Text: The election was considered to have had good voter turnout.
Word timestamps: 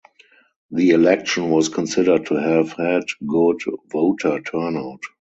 The 0.71 0.89
election 0.89 1.51
was 1.51 1.69
considered 1.69 2.25
to 2.25 2.33
have 2.33 2.71
had 2.73 3.03
good 3.27 3.59
voter 3.91 4.41
turnout. 4.41 5.01